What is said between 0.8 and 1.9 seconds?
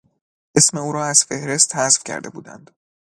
را از فهرست